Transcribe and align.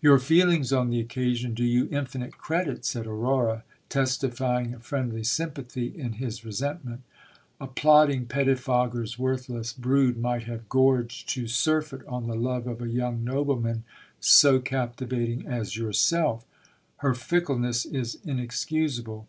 Your 0.00 0.20
feelings 0.20 0.72
on 0.72 0.88
the 0.88 1.02
oc 1.02 1.08
casion 1.08 1.52
do 1.52 1.64
you 1.64 1.88
infinite 1.90 2.38
credit, 2.38 2.84
said 2.84 3.08
Aurora, 3.08 3.64
testifying 3.88 4.72
a 4.72 4.78
friendly 4.78 5.24
sympathy 5.24 5.88
in 5.88 6.12
his 6.12 6.44
resentment. 6.44 7.02
A 7.60 7.66
plodding 7.66 8.26
pettifogger's 8.26 9.18
worthless 9.18 9.72
brood 9.72 10.16
might 10.16 10.44
have 10.44 10.68
gorged 10.68 11.28
to 11.30 11.48
surfeit 11.48 12.06
on 12.06 12.28
the 12.28 12.36
love 12.36 12.68
of 12.68 12.80
a 12.80 12.88
young 12.88 13.24
nobleman 13.24 13.82
so 14.20 14.60
captivating 14.60 15.44
as 15.48 15.76
yourself. 15.76 16.46
Her 16.98 17.12
fickle 17.14 17.58
ness 17.58 17.84
is 17.84 18.16
inexcusable. 18.24 19.26